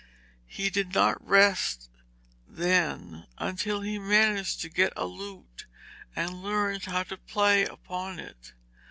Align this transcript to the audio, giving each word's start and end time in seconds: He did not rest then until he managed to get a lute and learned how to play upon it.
He 0.47 0.71
did 0.71 0.95
not 0.95 1.23
rest 1.23 1.87
then 2.47 3.27
until 3.37 3.81
he 3.81 3.99
managed 3.99 4.59
to 4.61 4.69
get 4.69 4.93
a 4.95 5.05
lute 5.05 5.67
and 6.15 6.41
learned 6.41 6.85
how 6.85 7.03
to 7.03 7.17
play 7.17 7.65
upon 7.67 8.17
it. 8.19 8.53